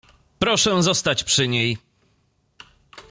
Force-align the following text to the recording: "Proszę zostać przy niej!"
"Proszę 0.39 0.83
zostać 0.83 1.23
przy 1.23 1.47
niej!" 1.47 1.77